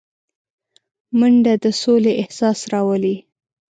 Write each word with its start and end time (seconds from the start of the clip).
منډه 1.19 1.53
د 1.63 1.65
سولې 1.81 2.11
احساس 2.21 2.59
راولي 2.73 3.15